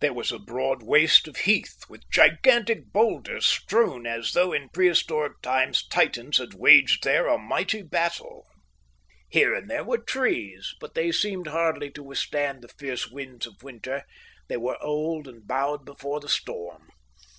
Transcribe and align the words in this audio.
There 0.00 0.14
was 0.14 0.32
a 0.32 0.38
broad 0.38 0.82
waste 0.82 1.28
of 1.28 1.36
heath, 1.36 1.84
with 1.86 2.08
gigantic 2.10 2.94
boulders 2.94 3.44
strewn 3.44 4.06
as 4.06 4.32
though 4.32 4.54
in 4.54 4.70
pre 4.70 4.88
historic 4.88 5.42
times 5.42 5.86
Titans 5.86 6.38
had 6.38 6.54
waged 6.54 7.04
there 7.04 7.26
a 7.26 7.36
mighty 7.36 7.82
battle. 7.82 8.46
Here 9.28 9.54
and 9.54 9.68
there 9.68 9.84
were 9.84 9.98
trees, 9.98 10.72
but 10.80 10.94
they 10.94 11.12
seemed 11.12 11.48
hardly 11.48 11.90
to 11.90 12.02
withstand 12.02 12.62
the 12.62 12.68
fierce 12.68 13.08
winds 13.08 13.46
of 13.46 13.62
winter; 13.62 14.04
they 14.48 14.56
were 14.56 14.82
old 14.82 15.28
and 15.28 15.46
bowed 15.46 15.84
before 15.84 16.20
the 16.20 16.28
storm. 16.30 16.88